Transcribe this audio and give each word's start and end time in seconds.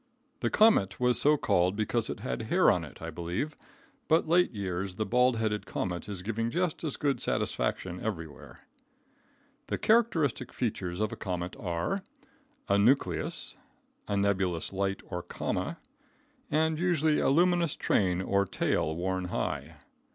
The 0.39 0.49
comet 0.49 0.99
was 0.99 1.21
so 1.21 1.37
called 1.37 1.75
because 1.75 2.09
it 2.09 2.21
had 2.21 2.41
hair 2.49 2.71
on 2.71 2.83
it, 2.83 3.03
I 3.03 3.11
believe, 3.11 3.55
but 4.07 4.27
late 4.27 4.49
years 4.51 4.95
the 4.95 5.05
bald 5.05 5.35
headed 5.37 5.67
comet 5.67 6.09
is 6.09 6.23
giving 6.23 6.49
just 6.49 6.83
as 6.83 6.97
good 6.97 7.21
satisfaction 7.21 7.99
everywhere. 8.01 8.61
The 9.67 9.77
characteristic 9.77 10.53
features 10.53 11.01
of 11.01 11.11
a 11.11 11.15
comet 11.15 11.55
are: 11.59 12.01
A 12.67 12.79
nucleus, 12.79 13.55
a 14.07 14.17
nebulous 14.17 14.73
light 14.73 15.03
or 15.07 15.21
coma, 15.21 15.77
and 16.49 16.79
usually 16.79 17.19
a 17.19 17.29
luminous 17.29 17.75
train 17.75 18.23
or 18.23 18.45
tail 18.47 18.95
worn 18.95 19.25
high. 19.25 19.75